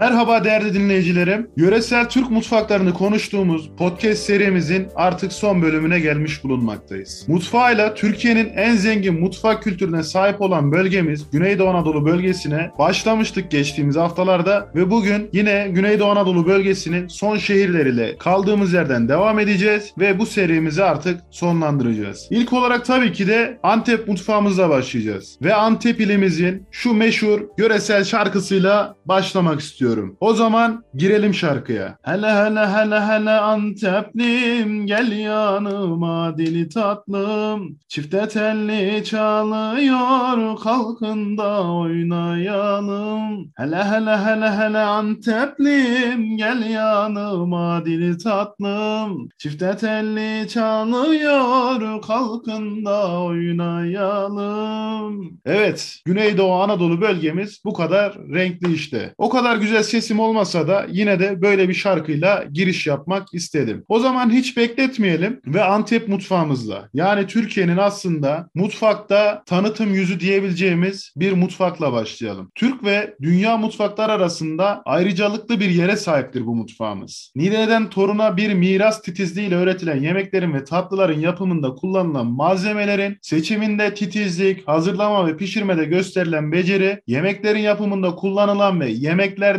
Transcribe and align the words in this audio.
Merhaba 0.00 0.44
değerli 0.44 0.74
dinleyicilerim. 0.74 1.50
Yöresel 1.56 2.08
Türk 2.08 2.30
mutfaklarını 2.30 2.94
konuştuğumuz 2.94 3.70
podcast 3.78 4.22
serimizin 4.22 4.88
artık 4.94 5.32
son 5.32 5.62
bölümüne 5.62 6.00
gelmiş 6.00 6.44
bulunmaktayız. 6.44 7.24
Mutfağıyla 7.28 7.94
Türkiye'nin 7.94 8.48
en 8.56 8.76
zengin 8.76 9.20
mutfak 9.20 9.62
kültürüne 9.62 10.02
sahip 10.02 10.40
olan 10.40 10.72
bölgemiz 10.72 11.30
Güneydoğu 11.32 11.68
Anadolu 11.68 12.06
bölgesine 12.06 12.70
başlamıştık 12.78 13.50
geçtiğimiz 13.50 13.96
haftalarda 13.96 14.68
ve 14.74 14.90
bugün 14.90 15.30
yine 15.32 15.68
Güneydoğu 15.72 16.10
Anadolu 16.10 16.46
bölgesinin 16.46 17.08
son 17.08 17.36
şehirleriyle 17.36 18.16
kaldığımız 18.18 18.72
yerden 18.72 19.08
devam 19.08 19.38
edeceğiz 19.38 19.92
ve 19.98 20.18
bu 20.18 20.26
serimizi 20.26 20.84
artık 20.84 21.20
sonlandıracağız. 21.30 22.28
İlk 22.30 22.52
olarak 22.52 22.84
tabii 22.84 23.12
ki 23.12 23.26
de 23.26 23.58
Antep 23.62 24.08
mutfağımızla 24.08 24.68
başlayacağız 24.68 25.38
ve 25.42 25.54
Antep 25.54 26.00
ilimizin 26.00 26.66
şu 26.70 26.94
meşhur 26.94 27.40
yöresel 27.58 28.04
şarkısıyla 28.04 28.96
başlamak 29.06 29.60
istiyorum. 29.60 29.91
O 30.20 30.34
zaman 30.34 30.84
girelim 30.94 31.34
şarkıya. 31.34 31.96
Hele 32.02 32.26
hele 32.26 32.66
hele 32.66 33.00
hele 33.00 33.30
Anteplim 33.30 34.86
gel 34.86 35.12
yanıma 35.12 36.38
dili 36.38 36.68
tatlım. 36.68 37.78
Çifte 37.88 38.28
telli 38.28 39.04
çalıyor 39.04 40.58
kalkın 40.62 41.38
da 41.38 41.72
oynayalım. 41.72 43.50
Hele 43.56 43.84
hele 43.84 44.16
hele 44.16 44.50
hele 44.50 44.78
Anteplim 44.78 46.36
gel 46.36 46.70
yanıma 46.70 47.84
dili 47.84 48.18
tatlım. 48.18 49.28
Çifte 49.38 49.76
telli 49.76 50.48
çalıyor 50.48 52.02
kalkın 52.02 52.84
da 52.84 53.22
oynayalım. 53.22 55.38
Evet 55.44 56.00
Güneydoğu 56.04 56.52
Anadolu 56.52 57.00
bölgemiz 57.00 57.60
bu 57.64 57.72
kadar 57.72 58.18
renkli 58.34 58.74
işte. 58.74 59.14
O 59.18 59.28
kadar 59.28 59.56
güzel 59.56 59.71
sesim 59.82 60.20
olmasa 60.20 60.68
da 60.68 60.86
yine 60.90 61.20
de 61.20 61.42
böyle 61.42 61.68
bir 61.68 61.74
şarkıyla 61.74 62.44
giriş 62.52 62.86
yapmak 62.86 63.34
istedim. 63.34 63.84
O 63.88 63.98
zaman 63.98 64.30
hiç 64.30 64.56
bekletmeyelim 64.56 65.40
ve 65.46 65.64
Antep 65.64 66.08
mutfağımızla 66.08 66.88
yani 66.94 67.26
Türkiye'nin 67.26 67.76
aslında 67.76 68.48
mutfakta 68.54 69.42
tanıtım 69.46 69.94
yüzü 69.94 70.20
diyebileceğimiz 70.20 71.12
bir 71.16 71.32
mutfakla 71.32 71.92
başlayalım. 71.92 72.50
Türk 72.54 72.84
ve 72.84 73.14
dünya 73.22 73.56
mutfaklar 73.56 74.10
arasında 74.10 74.82
ayrıcalıklı 74.84 75.60
bir 75.60 75.70
yere 75.70 75.96
sahiptir 75.96 76.46
bu 76.46 76.54
mutfağımız. 76.54 77.32
Nine'den 77.36 77.90
toruna 77.90 78.36
bir 78.36 78.54
miras 78.54 79.02
titizliğiyle 79.02 79.56
öğretilen 79.56 80.02
yemeklerin 80.02 80.54
ve 80.54 80.64
tatlıların 80.64 81.20
yapımında 81.20 81.74
kullanılan 81.74 82.26
malzemelerin 82.26 83.18
seçiminde 83.22 83.94
titizlik, 83.94 84.68
hazırlama 84.68 85.26
ve 85.26 85.36
pişirmede 85.36 85.84
gösterilen 85.84 86.52
beceri, 86.52 87.02
yemeklerin 87.06 87.60
yapımında 87.60 88.14
kullanılan 88.14 88.80
ve 88.80 88.90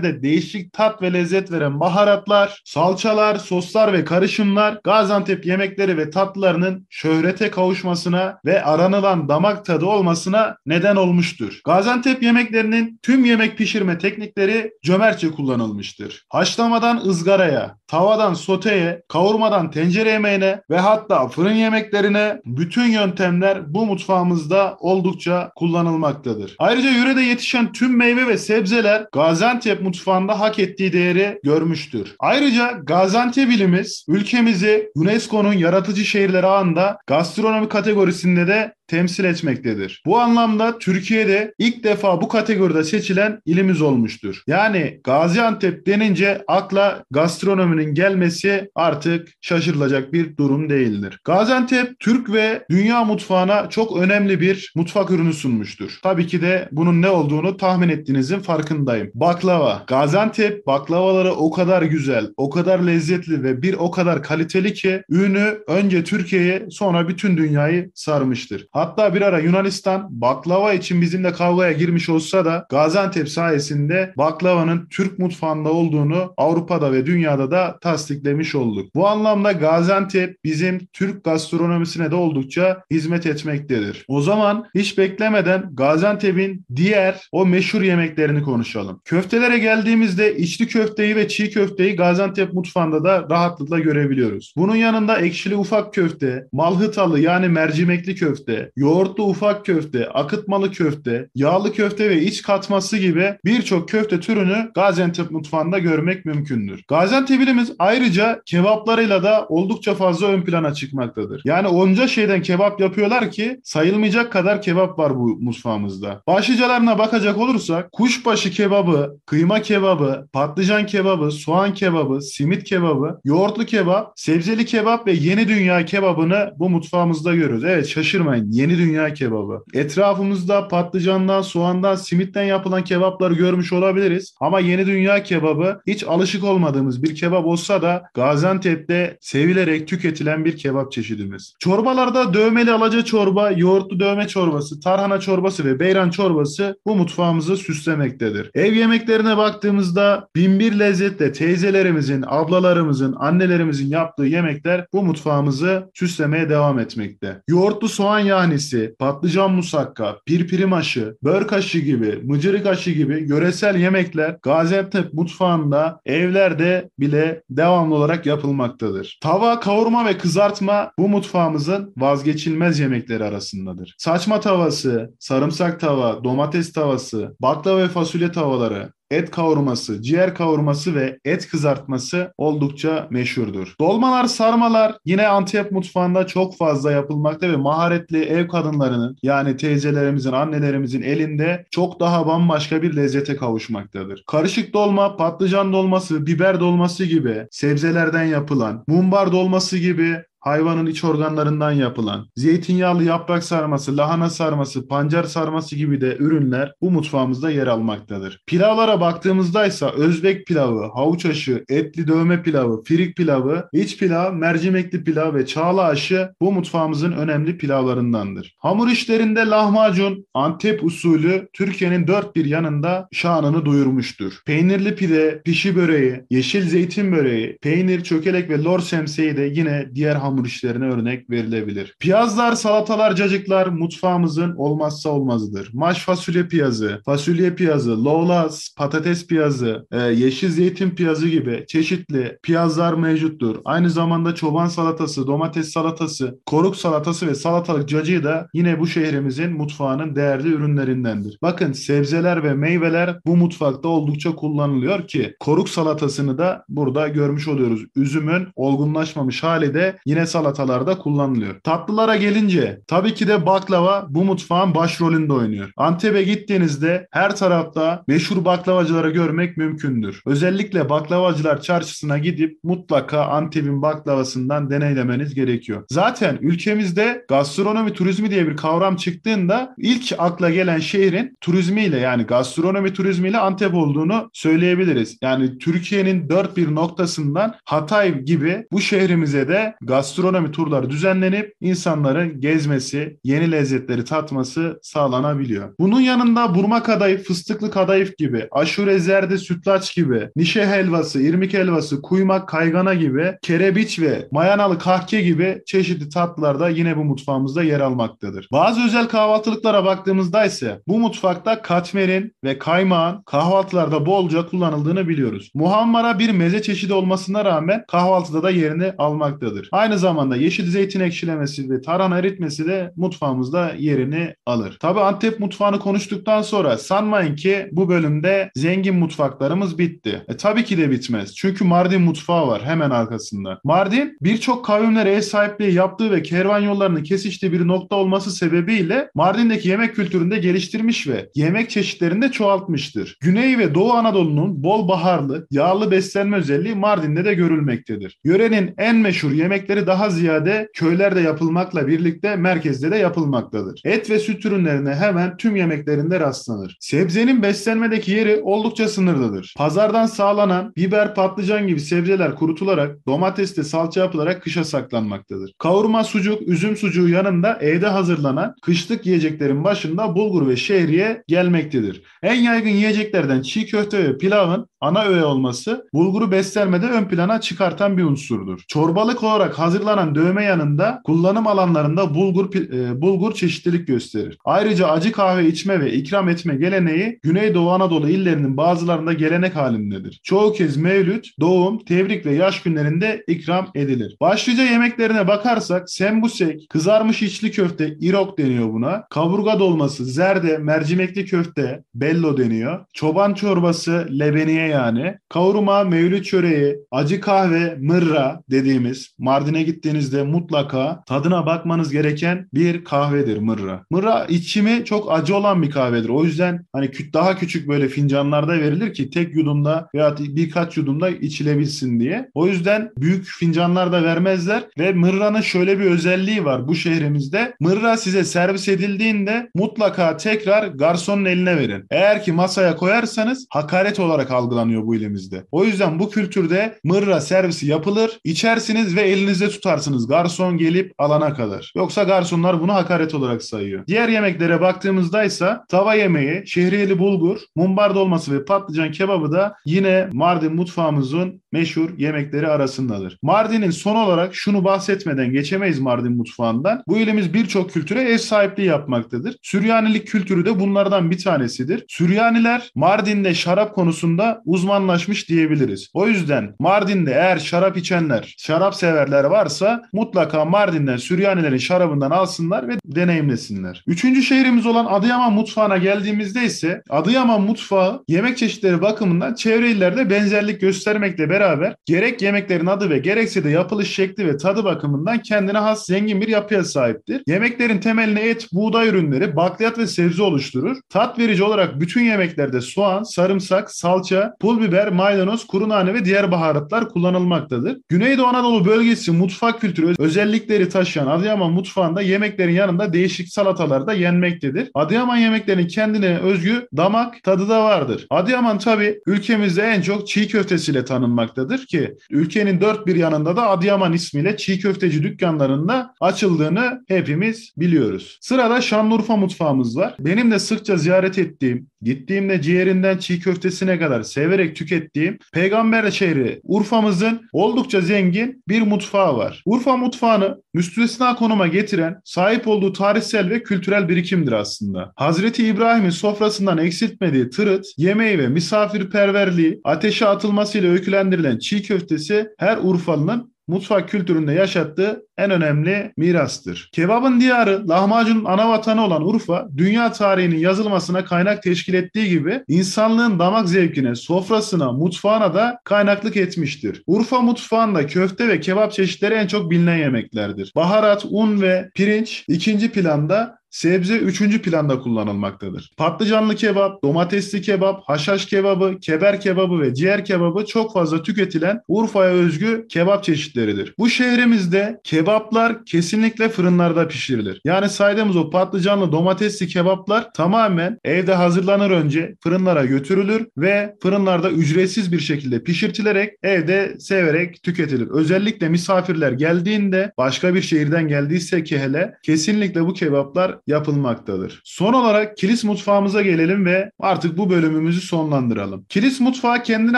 yemeklerde 0.04 0.24
değişik 0.24 0.74
tat 0.74 1.02
ve 1.02 1.14
lezzet 1.14 1.52
veren 1.52 1.80
baharatlar, 1.80 2.62
salçalar, 2.66 3.36
soslar 3.36 3.94
ve 3.94 4.06
karışımlar 4.06 4.80
Gaziantep 4.84 5.46
yemekleri 5.46 5.98
ve 5.98 6.10
tatlılarının 6.10 6.88
şöhrete 6.90 7.52
kavuşmasına 7.52 8.40
ve 8.46 8.64
aranılan 8.64 9.30
damak 9.30 9.66
tadı 9.66 9.86
olmasına 9.86 10.58
neden 10.66 10.96
olmuştur. 10.96 11.62
Gaziantep 11.66 12.24
yemeklerinin 12.24 13.00
tüm 13.04 13.26
yemek 13.26 13.58
pişirme 13.58 13.98
teknikleri 13.98 14.72
cömertçe 14.84 15.32
kullanılmıştır. 15.32 16.26
Haşlamadan 16.30 16.98
ızgaraya, 16.98 17.78
tavadan 17.88 18.34
soteye, 18.34 19.02
kavurmadan 19.08 19.72
tencere 19.72 20.10
yemeğine 20.10 20.62
ve 20.70 20.78
hatta 20.78 21.28
fırın 21.28 21.54
yemeklerine 21.54 22.42
bütün 22.46 22.92
yöntemler 22.92 23.74
bu 23.74 23.86
mutfağımızda 23.86 24.78
oldukça 24.80 25.52
kullanılmaktadır. 25.56 26.56
Ayrıca 26.60 26.90
yörede 26.90 27.22
yetişen 27.22 27.72
tüm 27.72 27.98
meyve 27.98 28.28
ve 28.28 28.38
sebzeler 28.38 29.06
Gaziantep 29.14 29.82
mutfağında 29.82 29.93
hak 30.40 30.60
ettiği 30.60 30.94
değeri 30.94 31.40
görmüştür. 31.44 32.16
Ayrıca 32.20 32.72
Gaziantep 32.84 33.52
ilimiz 33.52 34.06
ülkemizi 34.08 34.92
UNESCO'nun 34.96 35.54
yaratıcı 35.54 36.06
şehirleri 36.06 36.46
ağında 36.46 36.98
gastronomi 37.08 37.70
kategorisinde 37.70 38.48
de 38.48 38.74
temsil 38.94 39.24
etmektedir. 39.24 40.02
Bu 40.06 40.20
anlamda 40.20 40.80
Türkiye'de 40.80 41.54
ilk 41.58 41.84
defa 41.84 42.22
bu 42.22 42.28
kategoride 42.28 42.84
seçilen 42.84 43.40
ilimiz 43.46 43.82
olmuştur. 43.82 44.44
Yani 44.48 45.00
Gaziantep 45.04 45.88
denince 45.88 46.44
akla 46.48 47.04
gastronominin 47.12 47.94
gelmesi 47.94 48.70
artık 48.76 49.28
şaşırılacak 49.42 50.14
bir 50.14 50.38
durum 50.38 50.70
değildir. 50.70 51.20
Gaziantep 51.24 52.00
Türk 52.00 52.34
ve 52.34 52.66
dünya 52.70 53.04
mutfağına 53.04 53.70
çok 53.70 53.98
önemli 53.98 54.42
bir 54.42 54.72
mutfak 54.76 55.12
ürünü 55.12 55.34
sunmuştur. 55.34 56.00
Tabii 56.04 56.28
ki 56.28 56.42
de 56.42 56.70
bunun 56.72 57.02
ne 57.02 57.10
olduğunu 57.10 57.58
tahmin 57.58 57.90
ettiğinizin 57.90 58.40
farkındayım. 58.40 59.12
Baklava. 59.14 59.84
Gaziantep 59.88 60.68
baklavaları 60.68 61.34
o 61.34 61.52
kadar 61.52 61.82
güzel, 61.82 62.28
o 62.38 62.50
kadar 62.50 62.80
lezzetli 62.80 63.44
ve 63.44 63.62
bir 63.62 63.74
o 63.74 63.92
kadar 63.92 64.24
kaliteli 64.24 64.74
ki 64.74 65.02
ürünü 65.10 65.58
önce 65.68 66.04
Türkiye'ye 66.04 66.66
sonra 66.70 67.08
bütün 67.08 67.38
dünyayı 67.38 67.92
sarmıştır. 67.96 68.68
Hatta 68.84 69.16
bir 69.16 69.22
ara 69.22 69.40
Yunanistan 69.40 70.08
baklava 70.10 70.74
için 70.74 71.02
bizimle 71.02 71.34
kavgaya 71.34 71.72
girmiş 71.72 72.10
olsa 72.10 72.46
da 72.46 72.66
Gaziantep 72.70 73.30
sayesinde 73.30 74.14
baklavanın 74.18 74.88
Türk 74.90 75.20
mutfağında 75.20 75.72
olduğunu 75.72 76.34
Avrupa'da 76.38 76.92
ve 76.92 77.06
dünyada 77.06 77.52
da 77.52 77.78
tasdiklemiş 77.82 78.56
olduk. 78.56 78.96
Bu 78.96 79.08
anlamda 79.08 79.52
Gaziantep 79.52 80.44
bizim 80.44 80.86
Türk 80.94 81.24
gastronomisine 81.24 82.12
de 82.12 82.16
oldukça 82.16 82.84
hizmet 82.92 83.26
etmektedir. 83.26 84.06
O 84.08 84.22
zaman 84.22 84.66
hiç 84.76 84.98
beklemeden 84.98 85.70
Gaziantep'in 85.74 86.66
diğer 86.76 87.28
o 87.32 87.46
meşhur 87.46 87.82
yemeklerini 87.82 88.44
konuşalım. 88.44 89.02
Köftelere 89.06 89.58
geldiğimizde 89.58 90.38
içli 90.38 90.68
köfteyi 90.68 91.16
ve 91.16 91.28
çiğ 91.28 91.50
köfteyi 91.50 91.96
Gaziantep 91.96 92.54
mutfağında 92.54 93.04
da 93.04 93.28
rahatlıkla 93.30 93.80
görebiliyoruz. 93.80 94.54
Bunun 94.58 94.76
yanında 94.76 95.18
ekşili 95.18 95.56
ufak 95.56 95.94
köfte, 95.94 96.48
malhıtalı 96.54 97.20
yani 97.20 97.48
mercimekli 97.48 98.16
köfte, 98.16 98.73
yoğurtlu 98.76 99.24
ufak 99.24 99.66
köfte, 99.66 100.10
akıtmalı 100.10 100.72
köfte, 100.72 101.30
yağlı 101.36 101.74
köfte 101.74 102.10
ve 102.10 102.22
iç 102.22 102.42
katması 102.42 102.98
gibi 102.98 103.38
birçok 103.46 103.90
köfte 103.90 104.20
türünü 104.20 104.72
Gaziantep 104.76 105.32
mutfağında 105.32 105.80
görmek 105.80 106.26
mümkündür. 106.26 106.84
Gaziantep 106.88 107.42
ilimiz 107.42 107.72
ayrıca 107.80 108.42
kebaplarıyla 108.46 109.24
da 109.24 109.46
oldukça 109.50 109.96
fazla 109.96 110.28
ön 110.28 110.42
plana 110.42 110.74
çıkmaktadır. 110.74 111.42
Yani 111.46 111.68
onca 111.68 112.08
şeyden 112.08 112.42
kebap 112.42 112.80
yapıyorlar 112.80 113.32
ki 113.32 113.60
sayılmayacak 113.64 114.32
kadar 114.32 114.62
kebap 114.62 115.00
var 115.00 115.16
bu 115.16 115.38
mutfağımızda. 115.42 116.22
Başlıcalarına 116.28 117.00
bakacak 117.00 117.38
olursak 117.38 117.92
kuşbaşı 117.92 118.52
kebabı, 118.52 119.18
kıyma 119.26 119.62
kebabı, 119.62 120.28
patlıcan 120.34 120.86
kebabı, 120.86 121.32
soğan 121.32 121.74
kebabı, 121.74 122.22
simit 122.22 122.64
kebabı, 122.64 123.20
yoğurtlu 123.24 123.66
kebap, 123.66 124.14
sebzeli 124.16 124.66
kebap 124.66 125.08
ve 125.08 125.12
yeni 125.12 125.48
dünya 125.48 125.86
kebabını 125.86 126.54
bu 126.60 126.70
mutfağımızda 126.70 127.36
görüyoruz. 127.36 127.64
Evet 127.64 127.88
şaşırmayın 127.88 128.52
yeni 128.54 128.78
dünya 128.78 129.14
kebabı. 129.14 129.64
Etrafımızda 129.74 130.68
patlıcandan, 130.68 131.42
soğandan, 131.42 131.96
simitten 131.96 132.44
yapılan 132.44 132.84
kebapları 132.84 133.34
görmüş 133.34 133.74
olabiliriz. 133.74 134.36
Ama 134.40 134.60
yeni 134.60 134.86
dünya 134.86 135.24
kebabı 135.24 135.82
hiç 135.88 136.04
alışık 136.04 136.44
olmadığımız 136.44 137.04
bir 137.04 137.16
kebap 137.16 137.46
olsa 137.46 137.82
da 137.82 138.04
Gaziantep'te 138.14 139.18
sevilerek 139.22 139.88
tüketilen 139.88 140.46
bir 140.46 140.58
kebap 140.58 140.92
çeşidimiz. 140.92 141.54
Çorbalarda 141.60 142.34
dövmeli 142.34 142.72
alaca 142.72 143.06
çorba, 143.06 143.52
yoğurtlu 143.52 144.00
dövme 144.00 144.28
çorbası, 144.28 144.80
tarhana 144.80 145.20
çorbası 145.20 145.66
ve 145.66 145.80
beyran 145.80 146.10
çorbası 146.10 146.78
bu 146.86 146.96
mutfağımızı 146.96 147.58
süslemektedir. 147.58 148.52
Ev 148.56 148.74
yemeklerine 148.74 149.38
baktığımızda 149.38 150.28
binbir 150.36 150.80
lezzetle 150.80 151.32
teyzelerimizin, 151.32 152.24
ablalarımızın, 152.28 153.16
annelerimizin 153.20 153.88
yaptığı 153.90 154.24
yemekler 154.24 154.86
bu 154.94 155.04
mutfağımızı 155.04 155.92
süslemeye 155.94 156.50
devam 156.50 156.80
etmekte. 156.80 157.42
Yoğurtlu 157.48 157.90
soğan 157.90 158.20
yahnisi, 158.44 158.96
patlıcan 159.00 159.52
musakka, 159.52 160.20
pirpirim 160.26 160.74
aşı, 160.74 161.18
bör 161.24 161.48
kaşı 161.48 161.80
gibi, 161.80 162.20
mıcırık 162.24 162.66
aşı 162.66 162.92
gibi 162.92 163.26
yöresel 163.30 163.76
yemekler 163.76 164.38
Gaziantep 164.42 165.14
mutfağında 165.14 166.02
evlerde 166.06 166.90
bile 167.00 167.44
devamlı 167.50 167.96
olarak 167.96 168.26
yapılmaktadır. 168.26 169.20
Tava, 169.22 169.60
kavurma 169.60 170.06
ve 170.06 170.18
kızartma 170.18 170.92
bu 171.00 171.10
mutfağımızın 171.10 171.94
vazgeçilmez 171.98 172.80
yemekleri 172.80 173.24
arasındadır. 173.24 173.96
Saçma 173.98 174.40
tavası, 174.40 175.14
sarımsak 175.20 175.80
tava, 175.80 176.24
domates 176.24 176.74
tavası, 176.74 177.36
baklava 177.40 177.78
ve 177.78 177.88
fasulye 177.88 178.32
tavaları, 178.32 178.92
et 179.14 179.32
kavurması, 179.32 180.02
ciğer 180.02 180.36
kavurması 180.36 180.96
ve 180.96 181.20
et 181.26 181.48
kızartması 181.48 182.34
oldukça 182.38 183.08
meşhurdur. 183.10 183.76
Dolmalar, 183.80 184.26
sarmalar 184.26 184.96
yine 185.06 185.28
Antep 185.28 185.72
mutfağında 185.72 186.28
çok 186.28 186.58
fazla 186.58 186.92
yapılmakta 186.92 187.50
ve 187.50 187.56
maharetli 187.56 188.24
ev 188.24 188.48
kadınlarının 188.48 189.18
yani 189.24 189.58
teyzelerimizin, 189.58 190.32
annelerimizin 190.32 191.02
elinde 191.02 191.66
çok 191.72 192.00
daha 192.00 192.28
bambaşka 192.28 192.82
bir 192.82 192.96
lezzete 192.96 193.36
kavuşmaktadır. 193.36 194.24
Karışık 194.28 194.74
dolma, 194.74 195.18
patlıcan 195.18 195.74
dolması, 195.74 196.26
biber 196.26 196.60
dolması 196.60 197.06
gibi 197.06 197.48
sebzelerden 197.52 198.24
yapılan, 198.24 198.84
mumbar 198.88 199.32
dolması 199.32 199.78
gibi 199.78 200.24
hayvanın 200.44 200.86
iç 200.86 201.04
organlarından 201.04 201.72
yapılan, 201.72 202.28
zeytinyağlı 202.36 203.04
yaprak 203.04 203.44
sarması, 203.44 203.98
lahana 203.98 204.30
sarması, 204.30 204.88
pancar 204.88 205.24
sarması 205.24 205.76
gibi 205.76 206.02
de 206.02 206.18
ürünler 206.20 206.74
bu 206.82 206.92
mutfağımızda 206.92 207.50
yer 207.50 207.68
almaktadır. 207.68 208.42
Pilavlara 208.48 209.02
baktığımızda 209.02 209.66
ise 209.66 209.86
Özbek 209.86 210.48
pilavı, 210.48 210.90
havuç 210.94 211.26
aşı, 211.26 211.66
etli 211.70 212.08
dövme 212.08 212.44
pilavı, 212.44 212.84
firik 212.84 213.18
pilavı, 213.18 213.70
iç 213.74 213.98
pilav, 213.98 214.34
mercimekli 214.34 215.04
pilav 215.04 215.36
ve 215.36 215.46
çağla 215.46 215.84
aşı 215.84 216.30
bu 216.42 216.52
mutfağımızın 216.52 217.12
önemli 217.12 217.58
pilavlarındandır. 217.58 218.56
Hamur 218.60 218.90
işlerinde 218.90 219.40
lahmacun, 219.40 220.26
Antep 220.34 220.84
usulü 220.84 221.48
Türkiye'nin 221.54 222.08
dört 222.08 222.36
bir 222.36 222.46
yanında 222.46 223.08
şanını 223.12 223.66
duyurmuştur. 223.66 224.34
Peynirli 224.46 224.96
pide, 224.96 225.42
pişi 225.46 225.76
böreği, 225.76 226.22
yeşil 226.30 226.70
zeytin 226.70 227.12
böreği, 227.12 227.58
peynir, 227.62 228.04
çökelek 228.04 228.50
ve 228.50 228.64
lor 228.64 228.80
semseyi 228.80 229.38
de 229.38 229.42
yine 229.42 229.90
diğer 229.96 230.16
hamur 230.16 230.33
işlerine 230.42 230.86
örnek 230.86 231.30
verilebilir. 231.30 231.96
Piyazlar, 232.00 232.54
salatalar, 232.54 233.16
cacıklar 233.16 233.68
mutfağımızın 233.68 234.56
olmazsa 234.56 235.10
olmazıdır. 235.10 235.70
Maş 235.74 236.06
fasulye 236.06 236.48
piyazı, 236.48 237.02
fasulye 237.06 237.56
piyazı, 237.56 238.06
loğlaz, 238.06 238.76
patates 238.78 239.28
piyazı, 239.28 239.88
e, 239.92 240.02
yeşil 240.02 240.50
zeytin 240.50 240.90
piyazı 240.90 241.28
gibi 241.28 241.66
çeşitli 241.68 242.38
piyazlar 242.44 242.94
mevcuttur. 242.94 243.56
Aynı 243.66 243.90
zamanda 243.90 244.36
çoban 244.36 244.68
salatası, 244.68 245.28
domates 245.28 245.72
salatası, 245.72 246.40
koruk 246.46 246.76
salatası 246.76 247.28
ve 247.28 247.36
salatalık 247.36 247.90
cacığı 247.90 248.24
da 248.24 248.48
yine 248.54 248.80
bu 248.80 248.88
şehrimizin 248.88 249.52
mutfağının 249.52 250.16
değerli 250.16 250.48
ürünlerindendir. 250.48 251.38
Bakın 251.42 251.72
sebzeler 251.72 252.44
ve 252.44 252.54
meyveler 252.54 253.20
bu 253.26 253.38
mutfakta 253.38 253.88
oldukça 253.88 254.36
kullanılıyor 254.36 255.08
ki 255.08 255.36
koruk 255.40 255.70
salatasını 255.70 256.38
da 256.38 256.66
burada 256.70 257.08
görmüş 257.08 257.48
oluyoruz. 257.48 257.86
Üzümün 257.96 258.48
olgunlaşmamış 258.56 259.44
hali 259.44 259.74
de 259.74 259.98
yine 260.06 260.23
salatalarda 260.26 260.98
kullanılıyor. 260.98 261.60
Tatlılara 261.60 262.16
gelince 262.16 262.82
tabii 262.88 263.14
ki 263.14 263.28
de 263.28 263.46
baklava 263.46 264.06
bu 264.10 264.24
mutfağın 264.24 264.76
başrolünde 264.76 265.34
oynuyor. 265.34 265.72
Antep'e 265.78 266.24
gittiğinizde 266.24 267.08
her 267.12 267.36
tarafta 267.36 268.04
meşhur 268.08 268.46
baklavacıları 268.46 269.10
görmek 269.10 269.58
mümkündür. 269.58 270.22
Özellikle 270.26 270.90
baklavacılar 270.90 271.62
çarşısına 271.62 272.18
gidip 272.18 272.60
mutlaka 272.64 273.26
Antep'in 273.26 273.82
baklavasından 273.82 274.70
deneylemeniz 274.70 275.34
gerekiyor. 275.34 275.84
Zaten 275.90 276.38
ülkemizde 276.42 277.26
gastronomi 277.30 277.94
turizmi 277.94 278.32
diye 278.32 278.48
bir 278.48 278.58
kavram 278.58 278.96
çıktığında 278.96 279.76
ilk 279.78 280.14
akla 280.18 280.50
gelen 280.50 280.80
şehrin 280.80 281.38
turizmiyle 281.42 281.98
yani 281.98 282.24
gastronomi 282.24 282.94
turizmiyle 282.94 283.38
Antep 283.38 283.74
olduğunu 283.74 284.30
söyleyebiliriz. 284.34 285.18
Yani 285.22 285.58
Türkiye'nin 285.58 286.30
dört 286.30 286.58
bir 286.58 286.76
noktasından 286.76 287.56
Hatay 287.66 288.20
gibi 288.22 288.66
bu 288.72 288.82
şehrimize 288.82 289.48
de 289.48 289.76
gastronomi 289.82 290.13
turları 290.16 290.90
düzenlenip 290.90 291.54
insanların 291.62 292.42
gezmesi, 292.42 293.18
yeni 293.24 293.52
lezzetleri 293.52 294.06
tatması 294.06 294.80
sağlanabiliyor. 294.82 295.74
Bunun 295.80 296.02
yanında 296.02 296.56
burma 296.56 296.84
kadayıf, 296.84 297.28
fıstıklı 297.28 297.72
kadayıf 297.72 298.18
gibi, 298.18 298.48
aşure 298.52 299.00
zerde 299.00 299.38
sütlaç 299.38 299.96
gibi, 299.96 300.30
nişe 300.36 300.66
helvası, 300.68 301.22
irmik 301.22 301.54
helvası, 301.54 302.02
kuymak, 302.02 302.50
kaygana 302.50 302.94
gibi, 302.94 303.34
kerebiç 303.42 304.00
ve 304.00 304.28
mayanalı 304.32 304.80
kahke 304.80 305.22
gibi 305.22 305.62
çeşitli 305.66 306.10
tatlılar 306.10 306.60
da 306.60 306.70
yine 306.70 306.98
bu 306.98 307.04
mutfağımızda 307.04 307.64
yer 307.64 307.80
almaktadır. 307.80 308.48
Bazı 308.52 308.86
özel 308.86 309.08
kahvaltılıklara 309.08 309.86
baktığımızda 309.86 310.46
ise 310.46 310.82
bu 310.88 311.00
mutfakta 311.00 311.62
katmerin 311.62 312.36
ve 312.44 312.58
kaymağın 312.60 313.22
kahvaltılarda 313.26 314.06
bolca 314.06 314.46
kullanıldığını 314.48 315.08
biliyoruz. 315.08 315.52
Muhammara 315.54 316.20
bir 316.20 316.32
meze 316.32 316.62
çeşidi 316.62 316.94
olmasına 316.94 317.46
rağmen 317.46 317.84
kahvaltıda 317.88 318.44
da 318.44 318.50
yerini 318.50 318.94
almaktadır. 318.98 319.70
Aynı 319.72 320.00
zamanda 320.04 320.36
yeşil 320.36 320.70
zeytin 320.70 321.00
ekşilemesi 321.00 321.70
ve 321.70 321.82
tarhana 321.82 322.20
eritmesi 322.20 322.68
de 322.68 322.92
mutfağımızda 322.96 323.74
yerini 323.78 324.36
alır. 324.46 324.78
Tabi 324.80 325.00
Antep 325.00 325.40
mutfağını 325.40 325.80
konuştuktan 325.80 326.42
sonra 326.42 326.78
sanmayın 326.78 327.36
ki 327.36 327.68
bu 327.72 327.90
bölümde 327.90 328.52
zengin 328.56 328.96
mutfaklarımız 328.96 329.78
bitti. 329.78 330.26
E 330.28 330.38
tabii 330.38 330.64
ki 330.64 330.78
de 330.78 330.92
bitmez. 330.92 331.36
Çünkü 331.36 331.64
Mardin 331.64 332.02
mutfağı 332.02 332.48
var 332.48 332.62
hemen 332.66 332.90
arkasında. 332.90 333.60
Mardin 333.64 334.18
birçok 334.22 334.66
kavimlere 334.66 335.12
ev 335.12 335.22
sahipliği 335.22 335.74
yaptığı 335.74 336.12
ve 336.12 336.22
kervan 336.24 336.60
yollarının 336.60 337.04
kesiştiği 337.04 337.52
bir 337.52 337.68
nokta 337.68 337.96
olması 337.96 338.32
sebebiyle 338.32 339.10
Mardin'deki 339.16 339.70
yemek 339.70 339.96
kültüründe 339.96 340.38
geliştirmiş 340.38 341.08
ve 341.08 341.30
yemek 341.36 341.70
çeşitlerini 341.70 342.22
de 342.22 342.32
çoğaltmıştır. 342.32 343.18
Güney 343.22 343.58
ve 343.58 343.76
Doğu 343.76 343.94
Anadolu'nun 343.94 344.64
bol 344.64 344.88
baharlı, 344.88 345.48
yağlı 345.52 345.92
beslenme 345.92 346.38
özelliği 346.38 346.76
Mardin'de 346.76 347.26
de 347.26 347.34
görülmektedir. 347.34 348.20
Yörenin 348.24 348.74
en 348.78 348.96
meşhur 348.96 349.32
yemekleri 349.32 349.88
daha 349.94 350.10
ziyade 350.10 350.70
köylerde 350.74 351.22
yapılmakla 351.22 351.88
birlikte 351.88 352.36
merkezde 352.36 352.92
de 352.92 352.98
yapılmaktadır. 352.98 353.82
Et 353.86 354.10
ve 354.10 354.20
süt 354.20 354.46
ürünlerine 354.46 354.96
hemen 354.96 355.38
tüm 355.38 355.56
yemeklerinde 355.56 356.20
rastlanır. 356.20 356.78
Sebzenin 356.80 357.44
beslenmedeki 357.44 358.12
yeri 358.12 358.42
oldukça 358.44 358.88
sınırlıdır. 358.88 359.54
Pazardan 359.58 360.06
sağlanan 360.06 360.74
biber, 360.78 361.16
patlıcan 361.16 361.68
gibi 361.68 361.80
sebzeler 361.80 362.36
kurutularak 362.36 363.08
domatesle 363.08 363.64
salça 363.64 364.02
yapılarak 364.02 364.44
kışa 364.44 364.64
saklanmaktadır. 364.64 365.54
Kavurma 365.60 366.04
sucuk, 366.04 366.42
üzüm 366.48 366.78
sucuğu 366.78 367.10
yanında 367.10 367.58
evde 367.62 367.88
hazırlanan 367.88 368.56
kışlık 368.62 369.06
yiyeceklerin 369.06 369.64
başında 369.64 370.16
bulgur 370.16 370.48
ve 370.48 370.56
şehriye 370.56 371.24
gelmektedir. 371.28 372.04
En 372.24 372.42
yaygın 372.42 372.70
yiyeceklerden 372.70 373.42
çiğ 373.42 373.66
köfte 373.66 374.04
ve 374.04 374.18
pilavın 374.18 374.68
ana 374.82 375.06
öğe 375.06 375.24
olması 375.24 375.88
bulguru 375.94 376.32
beslenmede 376.32 376.86
ön 376.86 377.06
plana 377.06 377.42
çıkartan 377.42 377.98
bir 377.98 378.04
unsurdur. 378.04 378.64
Çorbalık 378.68 379.24
olarak 379.24 379.60
hazırlanan 379.74 380.16
dövme 380.16 380.44
yanında 380.44 381.02
kullanım 381.04 381.48
alanlarında 381.48 382.16
bulgur 382.16 382.56
e, 382.56 383.02
bulgur 383.02 383.34
çeşitlilik 383.34 383.88
gösterir. 383.88 384.38
Ayrıca 384.46 384.88
acı 384.88 385.12
kahve 385.12 385.48
içme 385.48 385.80
ve 385.80 385.94
ikram 385.94 386.30
etme 386.30 386.56
geleneği 386.56 387.20
Güneydoğu 387.24 387.72
Anadolu 387.72 388.10
illerinin 388.10 388.58
bazılarında 388.58 389.14
gelenek 389.14 389.56
halindedir. 389.56 390.20
Çoğu 390.24 390.54
kez 390.54 390.78
mevlüt, 390.78 391.28
doğum, 391.40 391.86
tebrik 391.86 392.26
ve 392.26 392.36
yaş 392.36 392.62
günlerinde 392.62 393.24
ikram 393.28 393.68
edilir. 393.76 394.18
Başlıca 394.22 394.64
yemeklerine 394.64 395.28
bakarsak 395.28 395.90
sembusek, 395.90 396.70
kızarmış 396.70 397.22
içli 397.22 397.52
köfte, 397.52 397.96
irok 398.00 398.38
deniyor 398.38 398.74
buna. 398.74 399.04
Kaburga 399.10 399.60
dolması, 399.60 400.06
zerde, 400.06 400.58
mercimekli 400.58 401.26
köfte, 401.26 401.84
bello 401.96 402.38
deniyor. 402.38 402.86
Çoban 402.94 403.34
çorbası, 403.34 404.08
lebeniye 404.20 404.68
yani. 404.68 405.16
Kavurma, 405.30 405.84
mevlüt 405.84 406.26
çöreği, 406.26 406.76
acı 406.92 407.20
kahve, 407.20 407.78
mırra 407.82 408.42
dediğimiz 408.52 409.14
Mardin'e 409.20 409.63
gittiğinizde 409.64 410.24
mutlaka 410.24 411.04
tadına 411.08 411.46
bakmanız 411.46 411.92
gereken 411.92 412.48
bir 412.54 412.84
kahvedir 412.84 413.38
mırra. 413.38 413.86
Mırra 413.90 414.26
içimi 414.26 414.86
çok 414.86 415.12
acı 415.12 415.36
olan 415.36 415.62
bir 415.62 415.72
kahvedir. 415.72 416.10
O 416.10 416.24
yüzden 416.24 416.66
hani 416.74 416.92
daha 417.14 417.38
küçük 417.38 417.68
böyle 417.68 417.88
fincanlarda 417.88 418.52
verilir 418.52 418.94
ki 418.94 419.10
tek 419.10 419.36
yudumda 419.36 419.90
veya 419.96 420.16
birkaç 420.20 420.78
yudumda 420.78 421.10
içilebilsin 421.10 422.00
diye. 422.00 422.30
O 422.34 422.48
yüzden 422.48 422.90
büyük 422.98 423.26
fincanlarda 423.26 424.04
vermezler 424.04 424.64
ve 424.80 424.94
mırranın 424.94 425.42
şöyle 425.42 425.80
bir 425.80 425.86
özelliği 425.86 426.46
var 426.46 426.68
bu 426.68 426.76
şehrimizde. 426.76 427.56
Mırra 427.60 427.98
size 427.98 428.24
servis 428.24 428.68
edildiğinde 428.68 429.50
mutlaka 429.56 430.18
tekrar 430.18 430.68
garsonun 430.68 431.26
eline 431.26 431.58
verin. 431.58 431.86
Eğer 431.92 432.24
ki 432.24 432.32
masaya 432.32 432.76
koyarsanız 432.76 433.48
hakaret 433.50 434.00
olarak 434.00 434.32
algılanıyor 434.32 434.86
bu 434.86 434.96
ilimizde. 434.96 435.46
O 435.52 435.66
yüzden 435.66 436.00
bu 436.00 436.10
kültürde 436.10 436.80
mırra 436.84 437.22
servisi 437.22 437.68
yapılır. 437.68 438.20
içersiniz 438.24 438.96
ve 438.96 439.02
elinizde 439.02 439.50
tutarsınız 439.54 440.08
garson 440.08 440.58
gelip 440.58 440.94
alana 440.98 441.34
kadar. 441.34 441.72
Yoksa 441.76 442.04
garsonlar 442.04 442.62
bunu 442.62 442.74
hakaret 442.74 443.14
olarak 443.14 443.44
sayıyor. 443.44 443.88
Diğer 443.88 444.10
yemeklere 444.10 444.62
baktığımızda 444.62 445.24
ise 445.24 445.58
tava 445.70 445.94
yemeği, 445.94 446.44
şehriyeli 446.48 447.00
bulgur, 447.00 447.40
mumbar 447.56 447.96
dolması 447.96 448.34
ve 448.40 448.46
patlıcan 448.46 448.92
kebabı 448.92 449.32
da 449.32 449.56
yine 449.66 450.10
Mardin 450.14 450.56
mutfağımızın 450.56 451.42
meşhur 451.52 451.90
yemekleri 451.98 452.48
arasındadır. 452.48 453.18
Mardin'in 453.22 453.72
son 453.72 453.96
olarak 453.96 454.36
şunu 454.36 454.64
bahsetmeden 454.64 455.32
geçemeyiz 455.32 455.80
Mardin 455.80 456.18
mutfağından. 456.18 456.84
Bu 456.88 456.98
ilimiz 456.98 457.34
birçok 457.34 457.72
kültüre 457.72 458.02
ev 458.02 458.18
sahipliği 458.18 458.66
yapmaktadır. 458.66 459.36
Süryanilik 459.42 460.08
kültürü 460.08 460.46
de 460.46 460.60
bunlardan 460.60 461.12
bir 461.12 461.24
tanesidir. 461.24 461.86
Süryaniler 461.88 462.72
Mardin'de 462.76 463.34
şarap 463.34 463.76
konusunda 463.76 464.42
uzmanlaşmış 464.46 465.30
diyebiliriz. 465.30 465.90
O 465.94 466.08
yüzden 466.08 466.56
Mardin'de 466.60 467.12
eğer 467.12 467.38
şarap 467.40 467.78
içenler, 467.78 468.36
şarap 468.38 468.76
severler 468.76 469.24
varsa 469.44 469.82
mutlaka 469.94 470.46
Mardin'den 470.46 470.98
Süryanilerin 470.98 471.58
şarabından 471.58 472.12
alsınlar 472.12 472.68
ve 472.68 472.74
deneyimlesinler. 472.86 473.84
Üçüncü 473.88 474.24
şehrimiz 474.24 474.66
olan 474.66 474.86
Adıyaman 474.86 475.34
mutfağına 475.34 475.78
geldiğimizde 475.78 476.44
ise 476.44 476.82
Adıyaman 476.90 477.42
mutfağı 477.42 478.04
yemek 478.08 478.38
çeşitleri 478.38 478.82
bakımından 478.82 479.34
çevre 479.34 479.72
illerde 479.72 480.10
benzerlik 480.10 480.62
göstermekle 480.62 481.30
beraber 481.30 481.76
gerek 481.86 482.22
yemeklerin 482.22 482.66
adı 482.66 482.90
ve 482.90 482.98
gerekse 482.98 483.44
de 483.44 483.50
yapılış 483.50 483.94
şekli 483.96 484.28
ve 484.28 484.38
tadı 484.38 484.64
bakımından 484.64 485.20
kendine 485.20 485.58
has 485.58 485.86
zengin 485.86 486.22
bir 486.22 486.28
yapıya 486.28 486.64
sahiptir. 486.64 487.22
Yemeklerin 487.28 487.80
temelini 487.80 488.20
et, 488.20 488.48
buğday 488.54 488.88
ürünleri, 488.88 489.36
bakliyat 489.36 489.78
ve 489.78 489.88
sebze 489.88 490.24
oluşturur. 490.24 490.78
Tat 490.90 491.20
verici 491.20 491.44
olarak 491.44 491.80
bütün 491.80 492.04
yemeklerde 492.04 492.62
soğan, 492.62 493.04
sarımsak, 493.04 493.72
salça, 493.72 494.34
pul 494.40 494.62
biber, 494.62 494.92
maydanoz, 494.92 495.48
kuru 495.48 495.70
nane 495.70 495.94
ve 495.94 496.06
diğer 496.06 496.32
baharatlar 496.32 496.90
kullanılmaktadır. 496.90 497.78
Güneydoğu 497.90 498.28
Anadolu 498.28 498.66
bölgesi 498.66 499.12
mutfağı 499.12 499.33
mutfak 499.34 499.62
kültürü 499.62 499.94
özellikleri 500.00 500.70
taşıyan 500.70 501.08
Adıyaman 501.08 501.52
mutfağında 501.52 502.02
yemeklerin 502.02 502.54
yanında 502.54 502.94
değişik 502.94 503.30
salatalar 503.30 503.88
da 503.88 503.94
yenmektedir. 503.94 504.72
Adıyaman 504.74 505.18
yemeklerinin 505.18 505.68
kendine 505.68 506.18
özgü 506.18 506.68
damak 506.78 507.24
tadı 507.24 507.50
da 507.50 507.64
vardır. 507.64 508.08
Adıyaman 508.10 508.60
tabi 508.60 509.00
ülkemizde 509.06 509.62
en 509.62 509.82
çok 509.82 510.08
çiğ 510.08 510.28
köftesiyle 510.28 510.86
tanınmaktadır 510.86 511.66
ki 511.66 511.96
ülkenin 512.10 512.62
dört 512.62 512.88
bir 512.88 512.96
yanında 512.96 513.36
da 513.36 513.50
Adıyaman 513.50 513.94
ismiyle 513.94 514.38
çiğ 514.38 514.60
köfteci 514.60 515.04
dükkanlarında 515.04 515.94
açıldığını 516.02 516.84
hepimiz 516.88 517.54
biliyoruz. 517.58 518.18
Sırada 518.22 518.62
Şanlıurfa 518.62 519.16
mutfağımız 519.16 519.78
var. 519.78 519.96
Benim 520.00 520.32
de 520.32 520.40
sıkça 520.40 520.78
ziyaret 520.78 521.18
ettiğim, 521.18 521.68
gittiğimde 521.82 522.42
ciğerinden 522.42 522.98
çiğ 522.98 523.20
köftesine 523.20 523.80
kadar 523.80 524.04
severek 524.04 524.56
tükettiğim 524.56 525.18
Peygamber 525.34 525.92
şehri 525.92 526.42
Urfa'mızın 526.44 527.22
oldukça 527.34 527.82
zengin 527.82 528.44
bir 528.48 528.62
mutfağı 528.62 529.18
var. 529.18 529.23
Urfa 529.46 529.78
mutfağını 529.78 530.42
müstesna 530.54 531.16
konuma 531.16 531.48
getiren 531.48 532.02
sahip 532.04 532.48
olduğu 532.48 532.74
tarihsel 532.74 533.30
ve 533.30 533.44
kültürel 533.44 533.90
birikimdir 533.90 534.32
aslında. 534.32 534.94
Hazreti 534.96 535.48
İbrahim'in 535.48 535.90
sofrasından 535.90 536.58
eksiltmediği 536.58 537.30
tırıt, 537.30 537.66
yemeği 537.78 538.20
ve 538.20 538.28
misafirperverliği, 538.28 539.62
ateşe 539.64 540.08
atılmasıyla 540.08 540.72
öykülendirilen 540.72 541.38
çiğ 541.38 541.64
köftesi 541.64 542.28
her 542.38 542.58
Urfalı'nın 542.58 543.33
mutfak 543.48 543.90
kültüründe 543.90 544.34
yaşattığı 544.34 545.06
en 545.18 545.32
önemli 545.32 545.94
mirastır. 545.98 546.70
Kebabın 546.74 547.20
diyarı, 547.20 547.70
lahmacunun 547.70 548.26
ana 548.26 548.50
vatanı 548.50 548.86
olan 548.86 549.08
Urfa, 549.08 549.48
dünya 549.58 549.92
tarihinin 549.92 550.38
yazılmasına 550.38 551.06
kaynak 551.06 551.44
teşkil 551.44 551.74
ettiği 551.74 552.10
gibi 552.10 552.44
insanlığın 552.48 553.20
damak 553.20 553.50
zevkine, 553.50 553.96
sofrasına, 553.96 554.72
mutfağına 554.72 555.34
da 555.34 555.60
kaynaklık 555.64 556.18
etmiştir. 556.18 556.84
Urfa 556.88 557.22
mutfağında 557.22 557.88
köfte 557.88 558.28
ve 558.28 558.40
kebap 558.40 558.72
çeşitleri 558.72 559.14
en 559.14 559.28
çok 559.28 559.52
bilinen 559.52 559.78
yemeklerdir. 559.78 560.52
Baharat, 560.56 561.06
un 561.10 561.42
ve 561.42 561.70
pirinç 561.76 562.26
ikinci 562.28 562.72
planda 562.72 563.43
Sebze 563.54 563.98
üçüncü 563.98 564.42
planda 564.42 564.80
kullanılmaktadır. 564.80 565.72
Patlıcanlı 565.78 566.36
kebap, 566.36 566.84
domatesli 566.84 567.42
kebap, 567.42 567.84
haşhaş 567.86 568.26
kebabı, 568.26 568.80
keber 568.80 569.22
kebabı 569.22 569.62
ve 569.62 569.76
ciğer 569.76 570.06
kebabı 570.06 570.46
çok 570.46 570.74
fazla 570.74 571.04
tüketilen 571.04 571.62
Urfa'ya 571.68 572.12
özgü 572.12 572.66
kebap 572.70 573.04
çeşitleridir. 573.04 573.74
Bu 573.78 573.90
şehrimizde 573.90 574.80
kebaplar 574.84 575.66
kesinlikle 575.66 576.30
fırınlarda 576.30 576.88
pişirilir. 576.88 577.42
Yani 577.46 577.70
saydığımız 577.70 578.16
o 578.16 578.30
patlıcanlı 578.30 578.92
domatesli 578.92 579.48
kebaplar 579.48 580.14
tamamen 580.14 580.80
evde 580.84 581.14
hazırlanır 581.14 581.72
önce 581.72 582.16
fırınlara 582.24 582.66
götürülür 582.66 583.28
ve 583.38 583.76
fırınlarda 583.82 584.32
ücretsiz 584.32 584.92
bir 584.92 585.00
şekilde 585.00 585.44
pişirtilerek 585.44 586.14
evde 586.24 586.76
severek 586.80 587.44
tüketilir. 587.44 587.88
Özellikle 587.88 588.50
misafirler 588.50 589.12
geldiğinde 589.12 589.92
başka 589.98 590.36
bir 590.36 590.42
şehirden 590.42 590.88
geldiyse 590.88 591.44
ki 591.44 591.60
hele 591.60 591.94
kesinlikle 592.04 592.62
bu 592.66 592.74
kebaplar 592.74 593.43
yapılmaktadır. 593.48 594.42
Son 594.44 594.74
olarak 594.74 595.18
kilis 595.18 595.44
mutfağımıza 595.44 596.02
gelelim 596.02 596.46
ve 596.46 596.72
artık 596.80 597.18
bu 597.18 597.30
bölümümüzü 597.30 597.82
sonlandıralım. 597.82 598.66
Kilis 598.70 599.00
mutfağı 599.00 599.44
kendine 599.44 599.78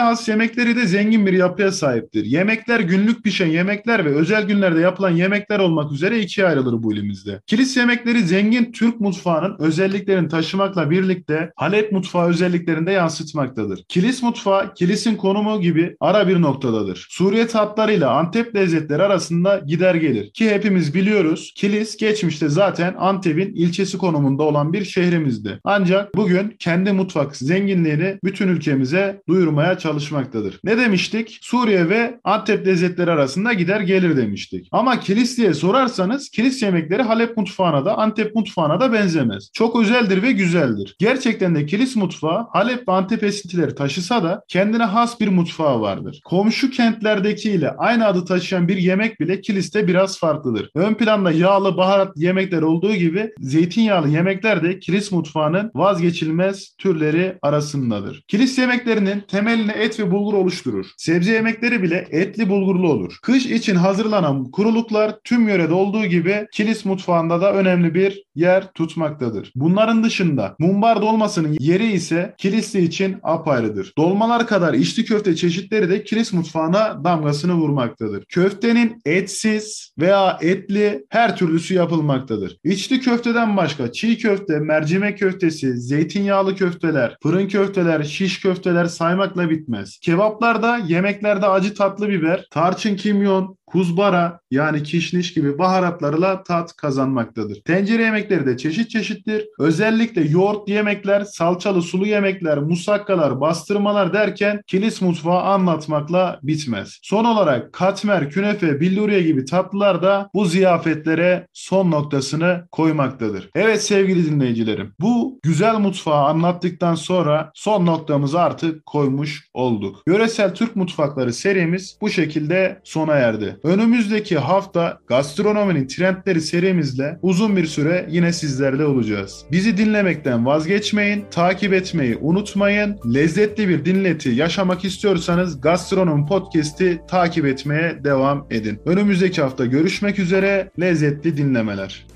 has 0.00 0.28
yemekleri 0.28 0.76
de 0.76 0.86
zengin 0.86 1.26
bir 1.26 1.32
yapıya 1.32 1.72
sahiptir. 1.72 2.24
Yemekler 2.24 2.80
günlük 2.80 3.24
pişen 3.24 3.46
yemekler 3.46 4.04
ve 4.04 4.14
özel 4.14 4.46
günlerde 4.46 4.80
yapılan 4.80 5.10
yemekler 5.10 5.58
olmak 5.58 5.92
üzere 5.92 6.20
ikiye 6.20 6.46
ayrılır 6.46 6.82
bu 6.82 6.92
ilimizde. 6.92 7.40
Kilis 7.46 7.76
yemekleri 7.76 8.22
zengin 8.22 8.72
Türk 8.72 9.00
mutfağının 9.00 9.56
özelliklerini 9.58 10.28
taşımakla 10.28 10.90
birlikte 10.90 11.52
Halep 11.56 11.92
mutfağı 11.92 12.28
özelliklerini 12.28 12.86
de 12.86 12.92
yansıtmaktadır. 12.92 13.84
Kilis 13.88 14.22
mutfağı 14.22 14.74
kilisin 14.74 15.16
konumu 15.16 15.60
gibi 15.60 15.96
ara 16.00 16.28
bir 16.28 16.42
noktadadır. 16.42 17.06
Suriye 17.10 17.46
tatlarıyla 17.46 18.10
Antep 18.10 18.54
lezzetleri 18.54 19.02
arasında 19.02 19.62
gider 19.66 19.94
gelir. 19.94 20.30
Ki 20.30 20.50
hepimiz 20.50 20.94
biliyoruz 20.94 21.52
Kilis 21.56 21.96
geçmişte 21.96 22.48
zaten 22.48 22.94
Antep'in 22.98 23.55
ilçesi 23.56 23.98
konumunda 23.98 24.42
olan 24.42 24.72
bir 24.72 24.84
şehrimizdi. 24.84 25.60
Ancak 25.64 26.14
bugün 26.16 26.56
kendi 26.58 26.92
mutfak 26.92 27.36
zenginliğini 27.36 28.18
bütün 28.24 28.48
ülkemize 28.48 29.22
duyurmaya 29.28 29.78
çalışmaktadır. 29.78 30.60
Ne 30.64 30.78
demiştik? 30.78 31.38
Suriye 31.42 31.88
ve 31.88 32.20
Antep 32.24 32.66
lezzetleri 32.66 33.10
arasında 33.10 33.52
gider 33.52 33.80
gelir 33.80 34.16
demiştik. 34.16 34.68
Ama 34.72 35.00
kilis 35.00 35.38
diye 35.38 35.54
sorarsanız 35.54 36.28
kilis 36.28 36.62
yemekleri 36.62 37.02
Halep 37.02 37.36
mutfağına 37.36 37.84
da 37.84 37.98
Antep 37.98 38.34
mutfağına 38.34 38.80
da 38.80 38.92
benzemez. 38.92 39.50
Çok 39.52 39.80
özeldir 39.80 40.22
ve 40.22 40.32
güzeldir. 40.32 40.96
Gerçekten 40.98 41.54
de 41.54 41.66
kilis 41.66 41.96
mutfağı 41.96 42.46
Halep 42.52 42.88
ve 42.88 42.92
Antep 42.92 43.24
esintileri 43.24 43.74
taşısa 43.74 44.22
da 44.22 44.42
kendine 44.48 44.84
has 44.84 45.20
bir 45.20 45.28
mutfağı 45.28 45.80
vardır. 45.80 46.20
Komşu 46.24 46.70
kentlerdekiyle 46.70 47.70
aynı 47.70 48.06
adı 48.06 48.24
taşıyan 48.24 48.68
bir 48.68 48.76
yemek 48.76 49.20
bile 49.20 49.40
kiliste 49.40 49.88
biraz 49.88 50.18
farklıdır. 50.18 50.70
Ön 50.74 50.94
planda 50.94 51.32
yağlı 51.32 51.76
baharat 51.76 52.16
yemekler 52.16 52.62
olduğu 52.62 52.94
gibi 52.94 53.32
zeytinyağlı 53.40 54.08
yemekler 54.08 54.62
de 54.62 54.78
kilis 54.78 55.12
mutfağının 55.12 55.70
vazgeçilmez 55.74 56.74
türleri 56.78 57.38
arasındadır. 57.42 58.24
Kilis 58.28 58.58
yemeklerinin 58.58 59.20
temelini 59.20 59.72
et 59.72 60.00
ve 60.00 60.10
bulgur 60.10 60.34
oluşturur. 60.34 60.86
Sebze 60.96 61.32
yemekleri 61.32 61.82
bile 61.82 62.06
etli 62.10 62.48
bulgurlu 62.48 62.88
olur. 62.92 63.18
Kış 63.22 63.46
için 63.46 63.74
hazırlanan 63.74 64.50
kuruluklar 64.50 65.18
tüm 65.24 65.48
yörede 65.48 65.74
olduğu 65.74 66.06
gibi 66.06 66.46
kilis 66.52 66.84
mutfağında 66.84 67.40
da 67.40 67.52
önemli 67.52 67.94
bir 67.94 68.22
yer 68.34 68.72
tutmaktadır. 68.72 69.52
Bunların 69.54 70.04
dışında 70.04 70.56
mumbar 70.58 71.02
dolmasının 71.02 71.56
yeri 71.60 71.92
ise 71.92 72.34
kilisli 72.38 72.84
için 72.84 73.16
apayrıdır. 73.22 73.92
Dolmalar 73.98 74.46
kadar 74.46 74.74
içli 74.74 75.04
köfte 75.04 75.36
çeşitleri 75.36 75.90
de 75.90 76.04
kilis 76.04 76.32
mutfağına 76.32 77.04
damgasını 77.04 77.54
vurmaktadır. 77.54 78.24
Köftenin 78.24 79.00
etsiz 79.04 79.92
veya 79.98 80.38
etli 80.40 81.06
her 81.08 81.36
türlüsü 81.36 81.74
yapılmaktadır. 81.74 82.58
İçli 82.64 83.00
köfteden 83.26 83.56
başka 83.56 83.92
çiğ 83.92 84.18
köfte, 84.18 84.58
mercimek 84.58 85.18
köftesi, 85.18 85.76
zeytinyağlı 85.76 86.56
köfteler, 86.56 87.16
fırın 87.22 87.48
köfteler, 87.48 88.02
şiş 88.02 88.40
köfteler 88.40 88.84
saymakla 88.84 89.50
bitmez. 89.50 89.98
Kebaplarda, 89.98 90.78
yemeklerde 90.86 91.46
acı 91.46 91.74
tatlı 91.74 92.08
biber, 92.08 92.46
tarçın 92.50 92.96
kimyon, 92.96 93.56
kuzbara 93.66 94.40
yani 94.50 94.82
kişniş 94.82 95.34
gibi 95.34 95.58
baharatlarla 95.58 96.42
tat 96.42 96.76
kazanmaktadır. 96.76 97.60
Tencere 97.60 98.02
yemekleri 98.02 98.46
de 98.46 98.56
çeşit 98.56 98.90
çeşittir. 98.90 99.48
Özellikle 99.58 100.22
yoğurt 100.22 100.68
yemekler, 100.68 101.24
salçalı 101.24 101.82
sulu 101.82 102.06
yemekler, 102.06 102.58
musakkalar, 102.58 103.40
bastırmalar 103.40 104.12
derken 104.12 104.60
kilis 104.66 105.02
mutfağı 105.02 105.42
anlatmakla 105.42 106.40
bitmez. 106.42 106.98
Son 107.02 107.24
olarak 107.24 107.72
katmer, 107.72 108.30
künefe, 108.30 108.80
billuriye 108.80 109.22
gibi 109.22 109.44
tatlılar 109.44 110.02
da 110.02 110.30
bu 110.34 110.44
ziyafetlere 110.44 111.46
son 111.52 111.90
noktasını 111.90 112.68
koymaktadır. 112.72 113.50
Evet 113.54 113.82
sevgili 113.82 114.30
dinleyicilerim 114.30 114.92
bu 115.00 115.40
güzel 115.42 115.74
mutfağı 115.78 116.24
anlattıktan 116.24 116.94
sonra 116.94 117.50
son 117.54 117.86
noktamızı 117.86 118.40
artık 118.40 118.86
koymuş 118.86 119.48
olduk. 119.54 120.02
Yöresel 120.08 120.54
Türk 120.54 120.76
mutfakları 120.76 121.32
serimiz 121.32 121.98
bu 122.00 122.10
şekilde 122.10 122.80
sona 122.84 123.14
erdi. 123.14 123.55
Önümüzdeki 123.64 124.38
hafta 124.38 124.98
gastronominin 125.06 125.86
trendleri 125.86 126.40
serimizle 126.40 127.18
uzun 127.22 127.56
bir 127.56 127.66
süre 127.66 128.06
yine 128.10 128.32
sizlerle 128.32 128.84
olacağız. 128.84 129.44
Bizi 129.52 129.76
dinlemekten 129.76 130.46
vazgeçmeyin, 130.46 131.24
takip 131.30 131.72
etmeyi 131.72 132.16
unutmayın. 132.16 132.98
Lezzetli 133.14 133.68
bir 133.68 133.84
dinleti 133.84 134.28
yaşamak 134.28 134.84
istiyorsanız 134.84 135.60
Gastronom 135.60 136.26
Podcast'i 136.26 137.00
takip 137.08 137.46
etmeye 137.46 138.04
devam 138.04 138.46
edin. 138.50 138.80
Önümüzdeki 138.86 139.42
hafta 139.42 139.66
görüşmek 139.66 140.18
üzere. 140.18 140.70
Lezzetli 140.80 141.36
dinlemeler. 141.36 142.15